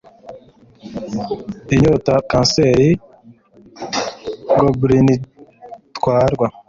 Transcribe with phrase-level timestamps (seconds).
[1.73, 2.87] Inyota kanseri
[4.59, 6.47] goblinitwarwa